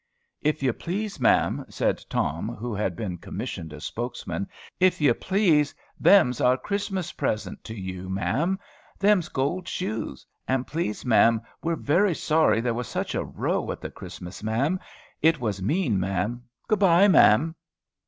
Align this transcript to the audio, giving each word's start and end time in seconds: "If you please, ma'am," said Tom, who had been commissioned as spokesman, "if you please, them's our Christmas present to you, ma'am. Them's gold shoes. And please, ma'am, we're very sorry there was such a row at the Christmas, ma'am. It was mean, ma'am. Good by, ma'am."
"If 0.41 0.63
you 0.63 0.73
please, 0.73 1.19
ma'am," 1.19 1.63
said 1.69 2.03
Tom, 2.09 2.55
who 2.55 2.73
had 2.73 2.95
been 2.95 3.19
commissioned 3.19 3.71
as 3.71 3.83
spokesman, 3.85 4.47
"if 4.79 4.99
you 4.99 5.13
please, 5.13 5.75
them's 5.99 6.41
our 6.41 6.57
Christmas 6.57 7.11
present 7.11 7.63
to 7.65 7.79
you, 7.79 8.09
ma'am. 8.09 8.57
Them's 8.97 9.29
gold 9.29 9.67
shoes. 9.67 10.25
And 10.47 10.65
please, 10.65 11.05
ma'am, 11.05 11.39
we're 11.61 11.75
very 11.75 12.15
sorry 12.15 12.61
there 12.61 12.73
was 12.73 12.87
such 12.87 13.13
a 13.13 13.23
row 13.23 13.71
at 13.71 13.79
the 13.79 13.91
Christmas, 13.91 14.41
ma'am. 14.41 14.79
It 15.21 15.39
was 15.39 15.61
mean, 15.61 15.99
ma'am. 15.99 16.45
Good 16.67 16.79
by, 16.79 17.07
ma'am." 17.07 17.53